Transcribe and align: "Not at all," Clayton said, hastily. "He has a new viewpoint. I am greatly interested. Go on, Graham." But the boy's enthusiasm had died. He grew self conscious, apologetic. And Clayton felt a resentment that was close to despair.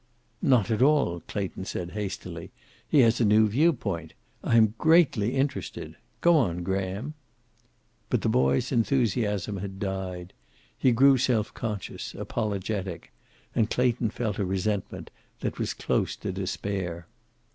"Not 0.41 0.71
at 0.71 0.81
all," 0.81 1.19
Clayton 1.27 1.65
said, 1.65 1.91
hastily. 1.91 2.49
"He 2.89 3.01
has 3.01 3.21
a 3.21 3.23
new 3.23 3.47
viewpoint. 3.47 4.15
I 4.43 4.57
am 4.57 4.73
greatly 4.79 5.35
interested. 5.35 5.95
Go 6.21 6.37
on, 6.37 6.63
Graham." 6.63 7.13
But 8.09 8.21
the 8.23 8.27
boy's 8.27 8.71
enthusiasm 8.71 9.57
had 9.57 9.77
died. 9.79 10.33
He 10.75 10.91
grew 10.91 11.19
self 11.19 11.53
conscious, 11.53 12.15
apologetic. 12.15 13.11
And 13.53 13.69
Clayton 13.69 14.09
felt 14.09 14.39
a 14.39 14.43
resentment 14.43 15.11
that 15.41 15.59
was 15.59 15.71
close 15.75 16.15
to 16.15 16.31
despair. 16.31 17.05